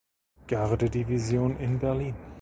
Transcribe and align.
Gardedivision 0.47 1.57
in 1.59 1.77
Berlin. 1.77 2.15